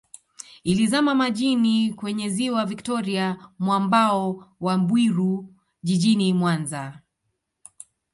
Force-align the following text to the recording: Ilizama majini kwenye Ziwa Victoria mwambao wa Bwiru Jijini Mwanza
Ilizama 0.63 1.15
majini 1.15 1.93
kwenye 1.93 2.29
Ziwa 2.29 2.65
Victoria 2.65 3.37
mwambao 3.59 4.49
wa 4.61 4.77
Bwiru 4.77 5.53
Jijini 5.83 6.33
Mwanza 6.33 6.99